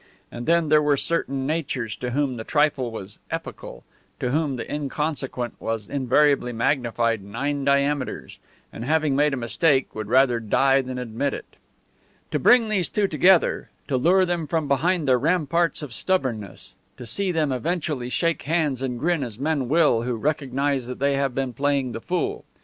And 0.31 0.47
then 0.47 0.69
there 0.69 0.81
were 0.81 0.97
certain 0.97 1.45
natures 1.45 1.95
to 1.97 2.09
whom 2.09 2.33
the 2.33 2.43
trifle 2.43 2.89
was 2.89 3.19
epical; 3.29 3.83
to 4.19 4.31
whom 4.31 4.55
the 4.55 4.65
inconsequent 4.67 5.53
was 5.59 5.87
invariably 5.87 6.51
magnified 6.51 7.21
nine 7.21 7.63
diameters; 7.63 8.39
and 8.73 8.83
having 8.83 9.15
made 9.15 9.31
a 9.31 9.37
mistake, 9.37 9.93
would 9.93 10.07
die 10.07 10.09
rather 10.09 10.39
than 10.83 10.97
admit 10.97 11.35
it. 11.35 11.55
To 12.31 12.39
bring 12.39 12.67
these 12.69 12.89
two 12.89 13.07
together, 13.07 13.69
to 13.87 13.95
lure 13.95 14.25
them 14.25 14.47
from 14.47 14.67
behind 14.67 15.07
their 15.07 15.19
ramparts 15.19 15.83
of 15.83 15.93
stubbornness, 15.93 16.73
to 16.97 17.05
see 17.05 17.31
them 17.31 17.51
eventually 17.51 18.09
shake 18.09 18.41
hands 18.41 18.81
and 18.81 18.99
grin 18.99 19.21
as 19.23 19.37
men 19.37 19.69
will 19.69 20.01
who 20.01 20.15
recognize 20.15 20.87
that 20.87 20.97
they 20.97 21.13
have 21.13 21.35
been 21.35 21.53
playing 21.53 21.91
the 21.91 22.01
fool! 22.01 22.43